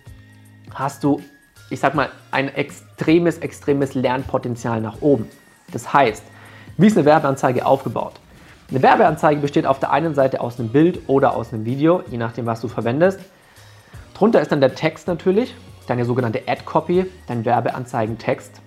hast 0.73 1.05
du, 1.05 1.21
ich 1.71 1.81
sag 1.81 1.95
mal, 1.95 2.09
ein 2.31 2.49
extremes, 2.49 3.39
extremes 3.39 3.95
Lernpotenzial 3.95 4.81
nach 4.81 5.03
oben. 5.03 5.29
Das 5.73 5.93
heißt, 5.93 6.23
wie 6.79 6.87
ist 6.87 6.97
eine 6.97 7.05
Werbeanzeige 7.05 7.67
aufgebaut? 7.67 8.15
Eine 8.71 8.83
Werbeanzeige 8.83 9.41
besteht 9.41 9.67
auf 9.67 9.79
der 9.79 9.93
einen 9.93 10.15
Seite 10.15 10.41
aus 10.41 10.59
einem 10.59 10.71
Bild 10.71 11.01
oder 11.09 11.35
aus 11.37 11.53
einem 11.53 11.65
Video, 11.65 12.03
je 12.11 12.17
nachdem, 12.19 12.47
was 12.47 12.61
du 12.61 12.69
verwendest. 12.69 13.21
Drunter 14.15 14.41
ist 14.41 14.51
dann 14.51 14.61
der 14.61 14.75
Text 14.75 15.09
natürlich, 15.09 15.55
deine 15.87 16.05
sogenannte 16.05 16.43
Ad-Copy, 16.47 17.07
dein 17.27 17.45
Werbeanzeigentext. 17.45 18.61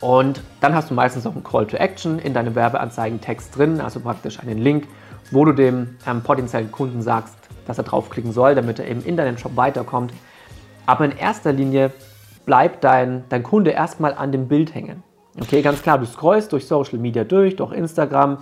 Und 0.00 0.42
dann 0.60 0.74
hast 0.74 0.90
du 0.90 0.94
meistens 0.94 1.26
auch 1.26 1.32
einen 1.32 1.44
Call 1.44 1.66
to 1.66 1.76
Action 1.76 2.18
in 2.18 2.32
deinem 2.32 2.54
Werbeanzeigentext 2.54 3.56
drin, 3.56 3.80
also 3.80 4.00
praktisch 4.00 4.40
einen 4.40 4.58
Link, 4.58 4.88
wo 5.30 5.44
du 5.44 5.52
dem 5.52 5.96
ähm, 6.06 6.22
potenziellen 6.22 6.72
Kunden 6.72 7.02
sagst, 7.02 7.36
dass 7.66 7.78
er 7.78 7.84
draufklicken 7.84 8.32
soll, 8.32 8.54
damit 8.54 8.78
er 8.78 8.88
eben 8.88 9.02
in 9.04 9.16
deinen 9.16 9.36
Shop 9.36 9.56
weiterkommt. 9.56 10.12
Aber 10.86 11.04
in 11.04 11.12
erster 11.12 11.52
Linie 11.52 11.92
bleibt 12.46 12.82
dein, 12.82 13.24
dein 13.28 13.42
Kunde 13.42 13.70
erstmal 13.70 14.14
an 14.14 14.32
dem 14.32 14.48
Bild 14.48 14.74
hängen. 14.74 15.02
Okay, 15.38 15.62
ganz 15.62 15.82
klar, 15.82 15.98
du 15.98 16.06
scrollst 16.06 16.52
durch 16.52 16.66
Social 16.66 16.98
Media 16.98 17.22
durch, 17.24 17.56
durch 17.56 17.72
Instagram. 17.72 18.38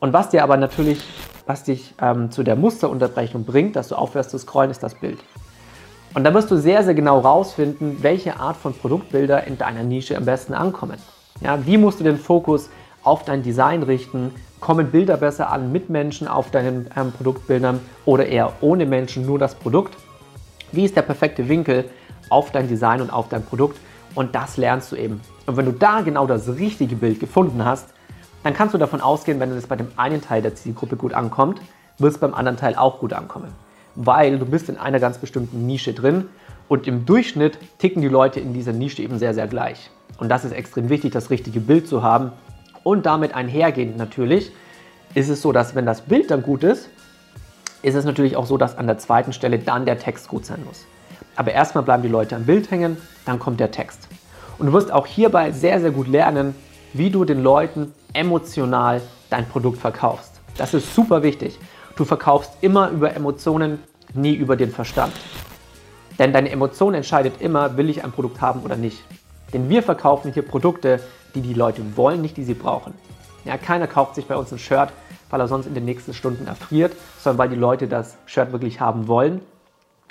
Und 0.00 0.12
was 0.12 0.30
dir 0.30 0.42
aber 0.42 0.56
natürlich, 0.56 1.02
was 1.46 1.64
dich 1.64 1.94
ähm, 2.00 2.30
zu 2.30 2.42
der 2.42 2.56
Musterunterbrechung 2.56 3.44
bringt, 3.44 3.76
dass 3.76 3.88
du 3.88 3.94
aufhörst 3.94 4.30
zu 4.30 4.38
scrollen, 4.38 4.70
ist 4.70 4.82
das 4.82 4.94
Bild. 4.94 5.18
Und 6.18 6.24
da 6.24 6.34
wirst 6.34 6.50
du 6.50 6.56
sehr, 6.56 6.82
sehr 6.82 6.94
genau 6.94 7.20
rausfinden, 7.20 8.02
welche 8.02 8.40
Art 8.40 8.56
von 8.56 8.74
Produktbilder 8.74 9.46
in 9.46 9.56
deiner 9.56 9.84
Nische 9.84 10.16
am 10.16 10.24
besten 10.24 10.52
ankommen. 10.52 10.98
Ja, 11.40 11.64
wie 11.64 11.78
musst 11.78 12.00
du 12.00 12.02
den 12.02 12.18
Fokus 12.18 12.70
auf 13.04 13.22
dein 13.22 13.44
Design 13.44 13.84
richten? 13.84 14.32
Kommen 14.58 14.90
Bilder 14.90 15.16
besser 15.16 15.52
an 15.52 15.70
mit 15.70 15.90
Menschen 15.90 16.26
auf 16.26 16.50
deinen 16.50 16.90
ähm, 16.96 17.12
Produktbildern 17.12 17.78
oder 18.04 18.26
eher 18.26 18.52
ohne 18.62 18.84
Menschen, 18.84 19.26
nur 19.26 19.38
das 19.38 19.54
Produkt? 19.54 19.96
Wie 20.72 20.84
ist 20.84 20.96
der 20.96 21.02
perfekte 21.02 21.48
Winkel 21.48 21.88
auf 22.30 22.50
dein 22.50 22.66
Design 22.66 23.00
und 23.00 23.12
auf 23.12 23.28
dein 23.28 23.44
Produkt? 23.44 23.78
Und 24.16 24.34
das 24.34 24.56
lernst 24.56 24.90
du 24.90 24.96
eben. 24.96 25.20
Und 25.46 25.56
wenn 25.56 25.66
du 25.66 25.72
da 25.72 26.00
genau 26.00 26.26
das 26.26 26.48
richtige 26.48 26.96
Bild 26.96 27.20
gefunden 27.20 27.64
hast, 27.64 27.94
dann 28.42 28.54
kannst 28.54 28.74
du 28.74 28.78
davon 28.78 29.00
ausgehen, 29.00 29.38
wenn 29.38 29.52
es 29.52 29.68
bei 29.68 29.76
dem 29.76 29.92
einen 29.96 30.20
Teil 30.20 30.42
der 30.42 30.56
Zielgruppe 30.56 30.96
gut 30.96 31.14
ankommt, 31.14 31.60
wird 31.98 32.12
es 32.12 32.18
beim 32.18 32.34
anderen 32.34 32.58
Teil 32.58 32.74
auch 32.74 32.98
gut 32.98 33.12
ankommen 33.12 33.54
weil 34.00 34.38
du 34.38 34.46
bist 34.46 34.68
in 34.68 34.76
einer 34.76 35.00
ganz 35.00 35.18
bestimmten 35.18 35.66
Nische 35.66 35.92
drin 35.92 36.26
und 36.68 36.86
im 36.86 37.04
Durchschnitt 37.04 37.58
ticken 37.78 38.00
die 38.00 38.08
Leute 38.08 38.38
in 38.38 38.54
dieser 38.54 38.72
Nische 38.72 39.02
eben 39.02 39.18
sehr, 39.18 39.34
sehr 39.34 39.48
gleich. 39.48 39.90
Und 40.18 40.28
das 40.28 40.44
ist 40.44 40.52
extrem 40.52 40.88
wichtig, 40.88 41.12
das 41.12 41.30
richtige 41.30 41.58
Bild 41.58 41.88
zu 41.88 42.00
haben 42.00 42.30
und 42.84 43.06
damit 43.06 43.34
einhergehend 43.34 43.96
natürlich 43.96 44.52
ist 45.14 45.28
es 45.28 45.42
so, 45.42 45.50
dass 45.50 45.74
wenn 45.74 45.84
das 45.84 46.02
Bild 46.02 46.30
dann 46.30 46.42
gut 46.42 46.62
ist, 46.62 46.88
ist 47.82 47.96
es 47.96 48.04
natürlich 48.04 48.36
auch 48.36 48.46
so, 48.46 48.56
dass 48.56 48.78
an 48.78 48.86
der 48.86 48.98
zweiten 48.98 49.32
Stelle 49.32 49.58
dann 49.58 49.84
der 49.84 49.98
Text 49.98 50.28
gut 50.28 50.46
sein 50.46 50.62
muss. 50.64 50.86
Aber 51.34 51.50
erstmal 51.50 51.82
bleiben 51.82 52.04
die 52.04 52.08
Leute 52.08 52.36
am 52.36 52.44
Bild 52.44 52.70
hängen, 52.70 52.98
dann 53.24 53.40
kommt 53.40 53.58
der 53.58 53.72
Text. 53.72 54.06
Und 54.58 54.68
du 54.68 54.72
wirst 54.74 54.92
auch 54.92 55.06
hierbei 55.06 55.50
sehr, 55.50 55.80
sehr 55.80 55.90
gut 55.90 56.06
lernen, 56.06 56.54
wie 56.92 57.10
du 57.10 57.24
den 57.24 57.42
Leuten 57.42 57.92
emotional 58.12 59.00
dein 59.28 59.48
Produkt 59.48 59.78
verkaufst. 59.78 60.40
Das 60.56 60.72
ist 60.72 60.94
super 60.94 61.24
wichtig. 61.24 61.58
Du 61.98 62.04
verkaufst 62.04 62.52
immer 62.60 62.90
über 62.90 63.16
Emotionen, 63.16 63.80
nie 64.14 64.32
über 64.32 64.54
den 64.54 64.70
Verstand. 64.70 65.12
Denn 66.16 66.32
deine 66.32 66.48
Emotion 66.52 66.94
entscheidet 66.94 67.40
immer, 67.40 67.76
will 67.76 67.90
ich 67.90 68.04
ein 68.04 68.12
Produkt 68.12 68.40
haben 68.40 68.60
oder 68.60 68.76
nicht. 68.76 69.02
Denn 69.52 69.68
wir 69.68 69.82
verkaufen 69.82 70.32
hier 70.32 70.44
Produkte, 70.44 71.00
die 71.34 71.40
die 71.40 71.54
Leute 71.54 71.82
wollen, 71.96 72.22
nicht 72.22 72.36
die 72.36 72.44
sie 72.44 72.54
brauchen. 72.54 72.94
Ja, 73.44 73.56
keiner 73.58 73.88
kauft 73.88 74.14
sich 74.14 74.26
bei 74.26 74.36
uns 74.36 74.52
ein 74.52 74.60
Shirt, 74.60 74.90
weil 75.28 75.40
er 75.40 75.48
sonst 75.48 75.66
in 75.66 75.74
den 75.74 75.84
nächsten 75.84 76.14
Stunden 76.14 76.46
erfriert, 76.46 76.94
sondern 77.18 77.38
weil 77.38 77.48
die 77.48 77.56
Leute 77.56 77.88
das 77.88 78.16
Shirt 78.26 78.52
wirklich 78.52 78.78
haben 78.80 79.08
wollen. 79.08 79.40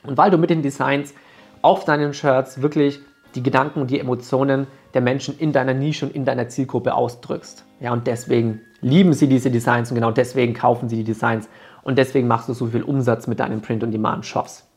Und 0.03 0.17
weil 0.17 0.29
du 0.29 0.37
mit 0.37 0.49
den 0.49 0.63
Designs 0.63 1.13
auf 1.61 1.85
deinen 1.85 2.13
Shirts 2.13 2.61
wirklich 2.61 2.99
die 3.33 3.43
Gedanken 3.43 3.79
und 3.79 3.91
die 3.91 3.99
Emotionen 4.01 4.67
der 4.93 5.01
Menschen 5.01 5.39
in 5.39 5.53
deiner 5.53 5.73
Nische 5.73 6.07
und 6.07 6.15
in 6.15 6.25
deiner 6.25 6.49
Zielgruppe 6.49 6.95
ausdrückst. 6.95 7.63
Ja, 7.79 7.93
und 7.93 8.07
deswegen 8.07 8.59
lieben 8.81 9.13
sie 9.13 9.27
diese 9.27 9.51
Designs 9.51 9.89
und 9.89 9.95
genau 9.95 10.11
deswegen 10.11 10.53
kaufen 10.53 10.89
sie 10.89 10.97
die 10.97 11.03
Designs 11.03 11.47
und 11.83 11.97
deswegen 11.97 12.27
machst 12.27 12.49
du 12.49 12.53
so 12.53 12.67
viel 12.67 12.83
Umsatz 12.83 13.27
mit 13.27 13.39
deinen 13.39 13.61
Print-on-Demand-Shops. 13.61 14.67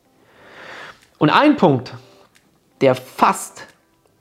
Und 1.17 1.29
ein 1.29 1.55
Punkt, 1.55 1.93
der 2.81 2.95
fast 2.95 3.67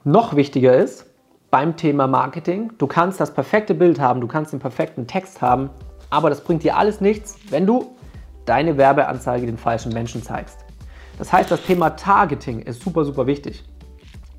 noch 0.05 0.37
wichtiger 0.37 0.75
ist 0.75 1.07
beim 1.51 1.77
Thema 1.77 2.07
Marketing, 2.07 2.73
du 2.79 2.87
kannst 2.87 3.21
das 3.21 3.33
perfekte 3.33 3.75
Bild 3.75 3.99
haben, 4.01 4.21
du 4.21 4.27
kannst 4.27 4.53
den 4.53 4.61
perfekten 4.61 5.07
Text 5.07 5.41
haben, 5.41 5.71
aber 6.11 6.29
das 6.31 6.43
bringt 6.43 6.63
dir 6.63 6.77
alles 6.77 7.01
nichts, 7.01 7.39
wenn 7.51 7.67
du 7.67 7.97
deine 8.45 8.77
Werbeanzeige 8.77 9.47
den 9.47 9.59
falschen 9.59 9.93
Menschen 9.93 10.23
zeigst. 10.23 10.59
Das 11.19 11.33
heißt, 11.33 11.51
das 11.51 11.63
Thema 11.63 11.91
Targeting 11.91 12.61
ist 12.61 12.83
super, 12.83 13.05
super 13.05 13.27
wichtig. 13.27 13.65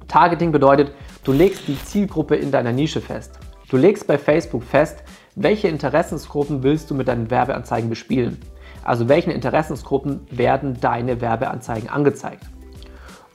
Targeting 0.08 0.52
bedeutet, 0.52 0.92
du 1.24 1.32
legst 1.32 1.68
die 1.68 1.82
Zielgruppe 1.84 2.36
in 2.36 2.52
deiner 2.52 2.72
Nische 2.72 3.02
fest. 3.02 3.40
Du 3.70 3.78
legst 3.78 4.06
bei 4.08 4.18
Facebook 4.18 4.64
fest, 4.64 5.04
welche 5.36 5.68
Interessensgruppen 5.68 6.64
willst 6.64 6.90
du 6.90 6.96
mit 6.96 7.08
deinen 7.08 7.30
Werbeanzeigen 7.32 7.90
bespielen. 7.90 8.40
Also 8.84 9.08
welchen 9.08 9.32
Interessensgruppen 9.32 10.22
werden 10.32 10.80
deine 10.82 11.22
Werbeanzeigen 11.22 11.90
angezeigt. 11.90 12.44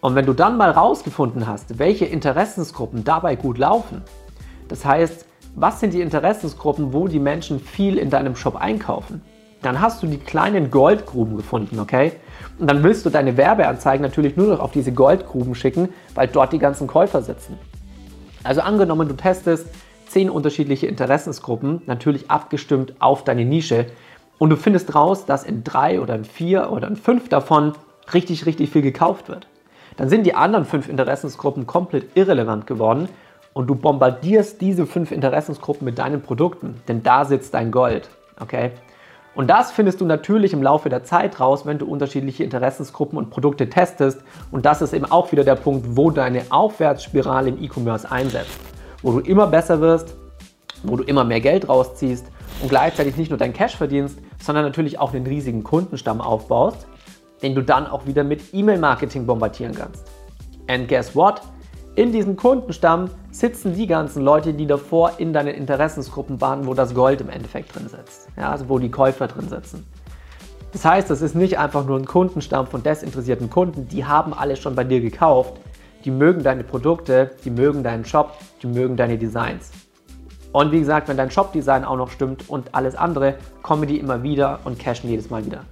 Und 0.01 0.15
wenn 0.15 0.27
du 0.27 0.35
dann 0.35 0.57
mal 0.57 0.71
rausgefunden 0.71 1.47
hast, 1.47 1.79
welche 1.79 2.05
Interessensgruppen 2.05 3.05
dabei 3.05 3.37
gut 3.37 3.59
laufen, 3.59 4.03
das 4.69 4.85
heißt, 4.85 5.27
was 5.55 5.81
sind 5.81 5.95
die 5.95 6.01
Interessensgruppen, 6.01 6.93
wo 6.93 7.09
die 7.09 7.19
Menschen 7.19 7.61
viel 7.61 7.97
in 7.97 8.11
deinem 8.11 8.37
Shop 8.37 8.57
einkaufen, 8.57 9.23
dann 9.63 9.81
hast 9.81 10.03
du 10.03 10.07
die 10.07 10.19
kleinen 10.19 10.71
Goldgruben 10.71 11.37
gefunden, 11.37 11.81
okay? 11.81 12.13
Und 12.59 12.71
dann 12.71 12.83
willst 12.83 13.07
du 13.07 13.11
deine 13.11 13.37
Werbeanzeigen 13.37 14.03
natürlich 14.03 14.37
nur 14.37 14.49
noch 14.49 14.61
auf 14.61 14.73
diese 14.73 14.93
Goldgruben 14.93 15.55
schicken, 15.55 15.89
weil 16.15 16.29
dort 16.29 16.53
die 16.53 16.59
ganzen 16.59 16.87
Käufer 16.87 17.23
sitzen. 17.23 17.59
Also 18.45 18.61
angenommen, 18.61 19.09
du 19.09 19.17
testest 19.17 19.67
zehn 20.07 20.31
unterschiedliche 20.31 20.87
Interessensgruppen, 20.87 21.83
natürlich 21.87 22.31
abgestimmt 22.31 22.95
auf 22.99 23.25
deine 23.25 23.45
Nische, 23.45 23.87
und 24.39 24.51
du 24.51 24.57
findest 24.57 24.95
raus, 24.95 25.25
dass 25.25 25.45
in 25.45 25.65
drei 25.65 26.01
oder 26.01 26.15
in 26.15 26.25
vier 26.25 26.71
oder 26.71 26.89
in 26.89 26.97
fünf 26.97 27.29
davon 27.29 27.73
richtig, 28.13 28.45
richtig 28.47 28.71
viel 28.71 28.83
gekauft 28.83 29.29
wird. 29.29 29.47
Dann 29.97 30.09
sind 30.09 30.25
die 30.25 30.35
anderen 30.35 30.67
fünf 30.67 30.89
Interessensgruppen 30.89 31.67
komplett 31.67 32.17
irrelevant 32.17 32.67
geworden 32.67 33.09
und 33.55 33.67
du 33.69 33.75
bombardierst 33.75 34.61
diese 34.61 34.85
fünf 34.85 35.11
Interessensgruppen 35.11 35.87
mit 35.87 35.99
deinen 35.99 36.21
Produkten, 36.21 36.83
denn 36.87 37.03
da 37.03 37.25
sitzt 37.25 37.55
dein 37.55 37.71
Gold. 37.71 38.11
Okay? 38.39 38.73
Und 39.35 39.49
das 39.49 39.71
findest 39.71 40.01
du 40.01 40.07
natürlich 40.07 40.53
im 40.53 40.63
Laufe 40.63 40.89
der 40.89 41.05
Zeit 41.05 41.41
raus, 41.41 41.67
wenn 41.67 41.79
du 41.79 41.87
unterschiedliche 41.87 42.45
Interessensgruppen 42.45 43.19
und 43.19 43.31
Produkte 43.31 43.69
testest. 43.69 44.23
Und 44.51 44.65
das 44.65 44.81
ist 44.81 44.95
eben 44.95 45.05
auch 45.05 45.31
wieder 45.33 45.45
der 45.45 45.57
Punkt, 45.57 45.97
wo 45.97 46.11
deine 46.11 46.43
Aufwärtsspirale 46.51 47.51
im 47.51 47.63
E-Commerce 47.63 48.11
einsetzt. 48.11 48.76
Wo 49.03 49.13
du 49.13 49.21
immer 49.21 49.47
besser 49.47 49.81
wirst, 49.81 50.17
wo 50.83 50.97
du 50.97 51.05
immer 51.05 51.25
mehr 51.25 51.41
Geld 51.41 51.69
rausziehst 51.69 52.27
und 52.63 52.69
gleichzeitig 52.69 53.17
nicht 53.17 53.31
nur 53.31 53.39
dein 53.39 53.53
Cash 53.53 53.77
verdienst, 53.77 54.19
sondern 54.43 54.65
natürlich 54.65 54.99
auch 54.99 55.13
einen 55.13 55.27
riesigen 55.27 55.63
Kundenstamm 55.63 56.21
aufbaust, 56.21 56.87
den 57.43 57.55
du 57.55 57.63
dann 57.63 57.87
auch 57.87 58.07
wieder 58.07 58.25
mit 58.25 58.55
E-Mail-Marketing 58.55 59.27
bombardieren 59.27 59.75
kannst. 59.75 60.07
And 60.69 60.89
guess 60.89 61.15
what? 61.15 61.43
In 61.95 62.13
diesem 62.13 62.37
Kundenstamm 62.37 63.09
sitzen 63.31 63.75
die 63.75 63.87
ganzen 63.87 64.23
Leute, 64.23 64.53
die 64.53 64.67
davor 64.67 65.13
in 65.19 65.33
deinen 65.33 65.55
Interessensgruppen 65.55 66.41
waren, 66.41 66.67
wo 66.67 66.75
das 66.75 66.95
Gold 66.95 67.23
im 67.23 67.31
Endeffekt 67.31 67.75
drin 67.75 67.89
sitzt. 67.89 68.29
Ja, 68.37 68.51
also 68.51 68.69
wo 68.69 68.79
die 68.79 68.91
Käufer 68.91 69.29
drin 69.29 69.49
sitzen. 69.49 69.87
Das 70.73 70.85
heißt, 70.85 71.11
es 71.11 71.23
ist 71.23 71.35
nicht 71.35 71.59
einfach 71.59 71.87
nur 71.87 71.99
ein 71.99 72.05
Kundenstamm 72.05 72.67
von 72.67 72.83
desinteressierten 72.83 73.49
Kunden, 73.49 73.89
die 73.89 74.05
haben 74.05 74.35
alle 74.35 74.57
schon 74.57 74.75
bei 74.75 74.85
dir 74.85 75.01
gekauft. 75.01 75.55
Die 76.07 76.13
mögen 76.13 76.45
deine 76.45 76.63
Produkte, 76.63 77.33
die 77.45 77.51
mögen 77.51 77.83
deinen 77.83 78.05
Shop, 78.05 78.39
die 78.63 78.69
mögen 78.69 78.97
deine 78.97 79.19
Designs. 79.19 79.73
Und 80.53 80.71
wie 80.71 80.79
gesagt, 80.79 81.09
wenn 81.09 81.17
dein 81.17 81.33
Shop-Design 81.33 81.85
auch 81.85 81.97
noch 81.97 82.11
stimmt 82.11 82.49
und 82.49 82.77
alles 82.77 82.95
andere, 82.95 83.35
kommen 83.61 83.89
die 83.89 83.99
immer 83.99 84.23
wieder 84.23 84.61
und 84.63 84.79
cashen 84.79 85.11
jedes 85.11 85.31
Mal 85.31 85.45
wieder. 85.45 85.65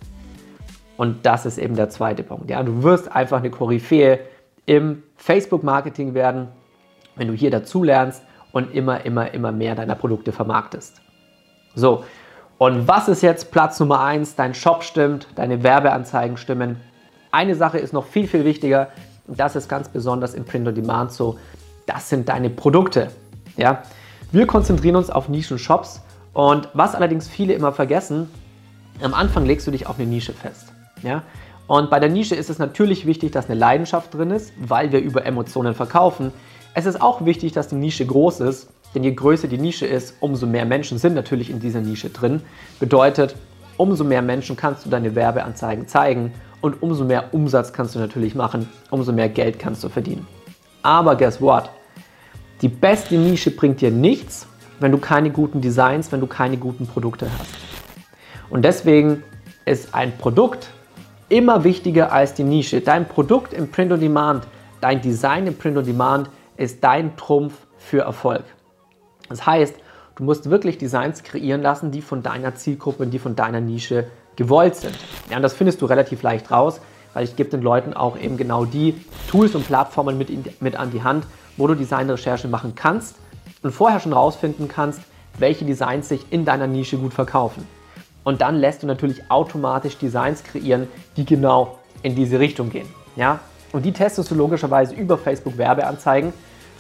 Und 0.97 1.25
das 1.25 1.47
ist 1.47 1.57
eben 1.57 1.77
der 1.77 1.89
zweite 1.89 2.25
Punkt. 2.25 2.51
Ja, 2.51 2.65
du 2.65 2.83
wirst 2.83 3.13
einfach 3.15 3.39
eine 3.39 3.51
Koryphäe 3.51 4.19
im 4.67 5.05
Facebook-Marketing 5.15 6.15
werden, 6.15 6.49
wenn 7.15 7.29
du 7.29 7.35
hier 7.35 7.53
dazu 7.53 7.85
lernst 7.85 8.25
und 8.51 8.75
immer, 8.75 9.05
immer, 9.05 9.33
immer 9.35 9.53
mehr 9.53 9.77
deiner 9.77 9.95
Produkte 9.95 10.33
vermarktest. 10.33 11.01
So, 11.77 12.03
und 12.59 12.89
was 12.89 13.07
ist 13.07 13.23
jetzt 13.23 13.53
Platz 13.53 13.79
Nummer 13.79 14.01
1? 14.01 14.35
Dein 14.35 14.55
Shop 14.55 14.83
stimmt, 14.83 15.29
deine 15.37 15.63
Werbeanzeigen 15.63 16.37
stimmen. 16.37 16.81
Eine 17.31 17.55
Sache 17.55 17.79
ist 17.79 17.93
noch 17.93 18.07
viel, 18.07 18.27
viel 18.27 18.45
wichtiger 18.45 18.89
das 19.27 19.57
ist 19.57 19.69
ganz 19.69 19.89
besonders 19.89 20.35
im 20.35 20.45
Print 20.45 20.69
on 20.69 20.75
Demand 20.75 21.13
so. 21.13 21.39
Das 21.87 22.09
sind 22.09 22.29
deine 22.29 22.51
Produkte. 22.51 23.09
Ja? 23.57 23.83
Wir 24.33 24.47
konzentrieren 24.47 24.97
uns 24.97 25.11
auf 25.11 25.29
Nischen-Shops 25.29 26.01
und 26.33 26.69
was 26.75 26.95
allerdings 26.95 27.29
viele 27.29 27.55
immer 27.55 27.73
vergessen, 27.73 28.29
am 29.03 29.15
Anfang 29.15 29.45
legst 29.45 29.67
du 29.67 29.71
dich 29.71 29.87
auf 29.87 29.99
eine 29.99 30.09
Nische 30.09 30.33
fest. 30.33 30.73
Ja? 31.03 31.23
Und 31.67 31.91
bei 31.91 31.99
der 31.99 32.11
Nische 32.11 32.35
ist 32.35 32.51
es 32.51 32.59
natürlich 32.59 33.07
wichtig, 33.07 33.33
dass 33.33 33.47
eine 33.47 33.59
Leidenschaft 33.59 34.13
drin 34.15 34.31
ist, 34.31 34.53
weil 34.59 34.93
wir 34.93 35.01
über 35.01 35.25
Emotionen 35.25 35.75
verkaufen. 35.75 36.33
Es 36.75 36.87
ist 36.87 37.01
auch 37.01 37.25
wichtig, 37.25 37.53
dass 37.53 37.69
die 37.69 37.77
Nische 37.77 38.05
groß 38.05 38.41
ist, 38.41 38.69
denn 38.95 39.03
je 39.03 39.13
größer 39.13 39.49
die 39.49 39.59
Nische 39.59 39.87
ist, 39.87 40.15
umso 40.21 40.47
mehr 40.47 40.67
Menschen 40.67 40.99
sind 40.99 41.15
natürlich 41.15 41.51
in 41.51 41.61
dieser 41.61 41.81
Nische 41.81 42.11
drin. 42.11 42.43
Bedeutet, 42.79 43.35
umso 43.77 44.05
mehr 44.05 44.23
Menschen 44.23 44.57
kannst 44.57 44.85
du 44.85 44.91
deine 44.91 45.15
Werbeanzeigen 45.15 45.89
zeigen 45.89 46.33
und 46.65 46.83
umso 46.83 47.05
mehr 47.05 47.35
Umsatz 47.35 47.75
kannst 47.75 47.95
du 47.95 47.99
natürlich 47.99 48.35
machen, 48.35 48.71
umso 48.89 49.13
mehr 49.13 49.29
Geld 49.29 49.59
kannst 49.59 49.85
du 49.85 49.91
verdienen. 49.91 50.27
Aber 50.83 51.15
guess 51.15 51.39
what? 51.43 51.69
Die 52.63 52.69
beste 52.69 53.17
Nische 53.17 53.51
bringt 53.51 53.83
dir 53.83 53.91
nichts, 53.91 54.47
wenn 54.81 54.91
du 54.91 54.97
keine 54.97 55.31
guten 55.31 55.61
Designs, 55.61 56.11
wenn 56.11 56.21
du 56.21 56.27
keine 56.27 56.57
guten 56.57 56.87
Produkte 56.87 57.27
hast. 57.39 57.51
Und 58.49 58.65
deswegen 58.65 59.23
ist 59.67 59.95
ein 59.95 60.17
Produkt 60.17 60.71
immer 61.29 61.65
wichtiger 61.65 62.13
als 62.13 62.33
die 62.33 62.45
Nische. 62.45 62.81
Dein 62.81 63.07
Produkt 63.09 63.53
im 63.53 63.71
Print 63.71 63.93
on 63.93 64.01
Demand, 64.01 64.47
dein 64.81 65.03
Design 65.03 65.47
im 65.47 65.59
Print 65.59 65.77
on 65.77 65.85
Demand 65.85 66.31
ist 66.57 66.83
dein 66.83 67.15
Trumpf 67.19 67.53
für 67.77 68.05
Erfolg. 68.05 68.45
Das 69.29 69.45
heißt, 69.45 69.75
du 70.17 70.25
musst 70.25 70.49
wirklich 70.49 70.79
Designs 70.79 71.25
kreieren 71.25 71.61
lassen, 71.61 71.91
die 71.91 72.01
von 72.01 72.23
deiner 72.23 72.55
Zielgruppe, 72.55 73.07
die 73.07 73.19
von 73.19 73.37
deiner 73.37 73.61
Nische 73.61 74.07
gewollt 74.37 74.77
sind. 74.77 74.97
Ja, 75.31 75.37
und 75.37 75.43
das 75.43 75.55
findest 75.55 75.81
du 75.83 75.87
relativ 75.87 76.23
leicht 76.23 76.51
raus, 76.51 76.81
weil 77.13 77.25
ich 77.25 77.37
gebe 77.37 77.51
den 77.51 77.63
Leuten 77.63 77.95
auch 77.95 78.19
eben 78.19 78.37
genau 78.37 78.65
die 78.65 78.95
Tools 79.29 79.55
und 79.55 79.67
Plattformen 79.67 80.19
mit, 80.19 80.61
mit 80.61 80.77
an 80.77 80.91
die 80.91 81.03
Hand, 81.03 81.27
wo 81.57 81.67
du 81.67 81.75
Designrecherche 81.75 82.49
machen 82.49 82.75
kannst 82.75 83.17
und 83.63 83.73
vorher 83.73 84.01
schon 84.01 84.13
rausfinden 84.13 84.69
kannst, 84.69 85.01
welche 85.39 85.65
Designs 85.65 86.09
sich 86.09 86.27
in 86.31 86.45
deiner 86.45 86.67
Nische 86.67 86.99
gut 86.99 87.15
verkaufen. 87.15 87.67
Und 88.25 88.41
dann 88.41 88.57
lässt 88.57 88.83
du 88.83 88.87
natürlich 88.87 89.31
automatisch 89.31 89.99
Designs 89.99 90.43
kreieren, 90.43 90.89
die 91.17 91.25
genau 91.25 91.79
in 92.03 92.15
diese 92.15 92.41
Richtung 92.41 92.71
gehen. 92.71 92.89
Ja? 93.17 93.41
Und 93.73 93.85
die 93.85 93.93
testest 93.93 94.31
du 94.31 94.35
logischerweise 94.35 94.95
über 94.95 95.19
Facebook 95.19 95.59
Werbeanzeigen, 95.59 96.33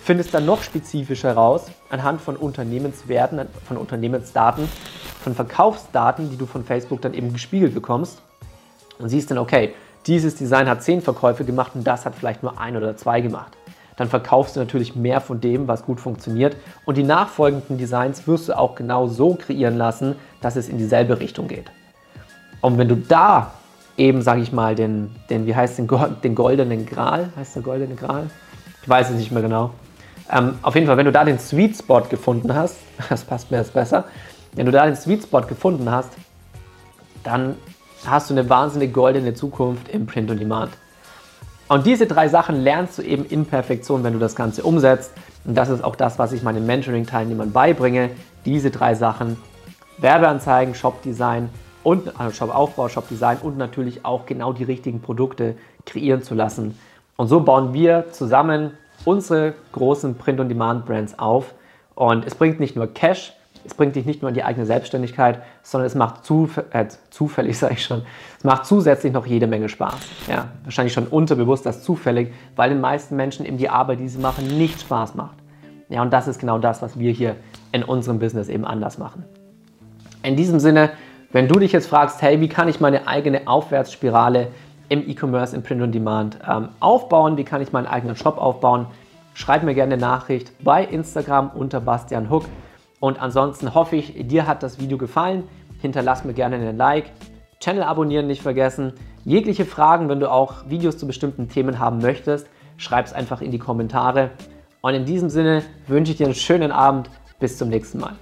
findest 0.02 0.34
dann 0.34 0.46
noch 0.46 0.62
spezifischer 0.62 1.34
raus 1.34 1.66
anhand 1.90 2.20
von 2.20 2.36
Unternehmenswerten, 2.36 3.40
von 3.66 3.76
Unternehmensdaten, 3.76 4.68
von 5.24 5.34
Verkaufsdaten, 5.34 6.30
die 6.30 6.36
du 6.36 6.46
von 6.46 6.64
Facebook 6.64 7.00
dann 7.00 7.14
eben 7.14 7.32
gespiegelt 7.32 7.74
bekommst 7.74 8.22
und 8.98 9.08
siehst 9.08 9.30
dann, 9.30 9.38
okay, 9.38 9.74
dieses 10.06 10.36
Design 10.36 10.68
hat 10.68 10.82
zehn 10.82 11.00
Verkäufe 11.00 11.44
gemacht 11.44 11.72
und 11.74 11.84
das 11.84 12.04
hat 12.04 12.14
vielleicht 12.14 12.42
nur 12.42 12.60
ein 12.60 12.76
oder 12.76 12.96
zwei 12.96 13.20
gemacht. 13.20 13.56
Dann 13.96 14.08
verkaufst 14.08 14.54
du 14.54 14.60
natürlich 14.60 14.94
mehr 14.94 15.20
von 15.20 15.40
dem, 15.40 15.66
was 15.66 15.84
gut 15.84 15.98
funktioniert 15.98 16.56
und 16.84 16.96
die 16.96 17.02
nachfolgenden 17.02 17.78
Designs 17.78 18.26
wirst 18.26 18.48
du 18.48 18.58
auch 18.58 18.74
genau 18.74 19.06
so 19.06 19.34
kreieren 19.34 19.78
lassen, 19.78 20.16
dass 20.40 20.56
es 20.56 20.68
in 20.68 20.78
dieselbe 20.78 21.18
Richtung 21.20 21.48
geht. 21.48 21.70
Und 22.60 22.76
wenn 22.76 22.88
du 22.88 22.96
da 22.96 23.52
eben, 23.96 24.20
sage 24.20 24.42
ich 24.42 24.52
mal, 24.52 24.74
den, 24.74 25.14
den, 25.30 25.46
wie 25.46 25.54
heißt 25.54 25.78
den, 25.78 25.88
den 26.22 26.34
goldenen 26.34 26.86
Gral, 26.86 27.30
heißt 27.36 27.56
der 27.56 27.62
goldene 27.62 27.94
Gral? 27.94 28.28
Ich 28.82 28.88
weiß 28.88 29.10
es 29.10 29.16
nicht 29.16 29.32
mehr 29.32 29.42
genau. 29.42 29.70
Ähm, 30.30 30.58
auf 30.62 30.74
jeden 30.74 30.86
Fall, 30.86 30.96
wenn 30.96 31.06
du 31.06 31.12
da 31.12 31.24
den 31.24 31.38
Sweet 31.38 31.76
Spot 31.76 32.02
gefunden 32.02 32.54
hast, 32.54 32.76
das 33.08 33.24
passt 33.24 33.50
mir 33.50 33.58
jetzt 33.58 33.72
besser, 33.72 34.04
Wenn 34.54 34.66
du 34.66 34.72
da 34.72 34.86
den 34.86 34.96
Sweet 34.96 35.24
Spot 35.24 35.42
gefunden 35.42 35.90
hast, 35.90 36.12
dann 37.24 37.56
hast 38.06 38.30
du 38.30 38.34
eine 38.34 38.48
wahnsinnig 38.48 38.92
goldene 38.92 39.34
Zukunft 39.34 39.88
im 39.88 40.06
Print 40.06 40.30
on 40.30 40.38
Demand. 40.38 40.70
Und 41.68 41.86
diese 41.86 42.06
drei 42.06 42.28
Sachen 42.28 42.60
lernst 42.60 42.98
du 42.98 43.02
eben 43.02 43.24
in 43.24 43.46
Perfektion, 43.46 44.04
wenn 44.04 44.12
du 44.12 44.18
das 44.18 44.36
Ganze 44.36 44.62
umsetzt. 44.62 45.12
Und 45.44 45.54
das 45.56 45.70
ist 45.70 45.82
auch 45.82 45.96
das, 45.96 46.18
was 46.18 46.32
ich 46.32 46.42
meinen 46.42 46.66
Mentoring-Teilnehmern 46.66 47.52
beibringe. 47.52 48.10
Diese 48.44 48.70
drei 48.70 48.94
Sachen: 48.94 49.38
Werbeanzeigen, 49.98 50.74
Shop-Design 50.74 51.48
und 51.82 52.20
also 52.20 52.34
Shop-Aufbau, 52.34 52.88
Shop-Design 52.88 53.38
und 53.42 53.56
natürlich 53.56 54.04
auch 54.04 54.26
genau 54.26 54.52
die 54.52 54.64
richtigen 54.64 55.00
Produkte 55.00 55.56
kreieren 55.86 56.22
zu 56.22 56.34
lassen. 56.34 56.78
Und 57.16 57.28
so 57.28 57.40
bauen 57.40 57.72
wir 57.72 58.12
zusammen 58.12 58.72
unsere 59.04 59.54
großen 59.72 60.16
Print-on-Demand-Brands 60.16 61.18
auf. 61.18 61.54
Und 61.94 62.26
es 62.26 62.34
bringt 62.34 62.60
nicht 62.60 62.76
nur 62.76 62.92
Cash, 62.92 63.32
es 63.64 63.74
bringt 63.74 63.96
dich 63.96 64.04
nicht 64.04 64.22
nur 64.22 64.28
in 64.28 64.34
die 64.34 64.44
eigene 64.44 64.66
Selbstständigkeit, 64.66 65.40
sondern 65.62 65.86
es 65.86 65.94
macht 65.94 66.24
zuf 66.24 66.58
äh, 66.70 66.86
zufällig, 67.10 67.58
sage 67.58 67.74
ich 67.74 67.84
schon, 67.84 68.02
es 68.38 68.44
macht 68.44 68.66
zusätzlich 68.66 69.12
noch 69.12 69.26
jede 69.26 69.46
Menge 69.46 69.68
Spaß. 69.68 69.96
Ja, 70.28 70.48
wahrscheinlich 70.64 70.92
schon 70.92 71.06
unterbewusst 71.06 71.66
das 71.66 71.82
zufällig, 71.82 72.32
weil 72.56 72.70
den 72.70 72.80
meisten 72.80 73.16
Menschen 73.16 73.46
eben 73.46 73.56
die 73.56 73.68
Arbeit, 73.68 74.00
die 74.00 74.08
sie 74.08 74.18
machen, 74.18 74.58
nicht 74.58 74.80
Spaß 74.80 75.14
macht. 75.14 75.36
Ja, 75.88 76.02
und 76.02 76.12
das 76.12 76.28
ist 76.28 76.38
genau 76.38 76.58
das, 76.58 76.82
was 76.82 76.98
wir 76.98 77.12
hier 77.12 77.36
in 77.72 77.82
unserem 77.82 78.18
Business 78.18 78.48
eben 78.48 78.64
anders 78.64 78.98
machen. 78.98 79.24
In 80.22 80.36
diesem 80.36 80.58
Sinne, 80.58 80.90
wenn 81.32 81.48
du 81.48 81.58
dich 81.58 81.72
jetzt 81.72 81.88
fragst, 81.88 82.22
hey, 82.22 82.40
wie 82.40 82.48
kann 82.48 82.68
ich 82.68 82.80
meine 82.80 83.06
eigene 83.06 83.46
Aufwärtsspirale 83.46 84.48
im 84.88 85.08
E-Commerce, 85.08 85.54
im 85.54 85.62
Print 85.62 85.82
on 85.82 85.92
Demand 85.92 86.38
ähm, 86.48 86.68
aufbauen, 86.80 87.36
wie 87.36 87.44
kann 87.44 87.60
ich 87.60 87.72
meinen 87.72 87.86
eigenen 87.86 88.16
Shop 88.16 88.38
aufbauen, 88.38 88.86
schreib 89.34 89.62
mir 89.62 89.74
gerne 89.74 89.94
eine 89.94 90.00
Nachricht 90.00 90.52
bei 90.62 90.84
Instagram 90.84 91.50
unter 91.54 91.80
Bastian 91.80 92.30
Hook. 92.30 92.44
Und 93.00 93.20
ansonsten 93.20 93.74
hoffe 93.74 93.96
ich, 93.96 94.26
dir 94.28 94.46
hat 94.46 94.62
das 94.62 94.78
Video 94.80 94.98
gefallen. 94.98 95.44
Hinterlass 95.80 96.24
mir 96.24 96.32
gerne 96.32 96.56
einen 96.56 96.76
Like. 96.76 97.12
Channel 97.60 97.82
abonnieren 97.82 98.26
nicht 98.26 98.42
vergessen. 98.42 98.92
Jegliche 99.24 99.64
Fragen, 99.64 100.08
wenn 100.08 100.20
du 100.20 100.30
auch 100.30 100.68
Videos 100.68 100.98
zu 100.98 101.06
bestimmten 101.06 101.48
Themen 101.48 101.78
haben 101.78 101.98
möchtest, 101.98 102.46
schreib 102.76 103.06
es 103.06 103.12
einfach 103.12 103.40
in 103.40 103.50
die 103.50 103.58
Kommentare. 103.58 104.30
Und 104.80 104.94
in 104.94 105.04
diesem 105.06 105.30
Sinne 105.30 105.62
wünsche 105.86 106.12
ich 106.12 106.18
dir 106.18 106.26
einen 106.26 106.34
schönen 106.34 106.72
Abend. 106.72 107.10
Bis 107.40 107.58
zum 107.58 107.68
nächsten 107.68 107.98
Mal. 107.98 108.16